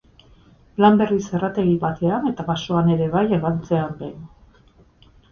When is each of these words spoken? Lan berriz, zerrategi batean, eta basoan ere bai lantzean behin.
Lan 0.83 0.95
berriz, 1.01 1.17
zerrategi 1.33 1.75
batean, 1.83 2.25
eta 2.31 2.45
basoan 2.47 2.89
ere 2.93 3.09
bai 3.17 3.23
lantzean 3.43 3.93
behin. 4.01 4.25